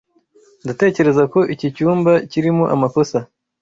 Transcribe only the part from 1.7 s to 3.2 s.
cyumba kirimo amakosa.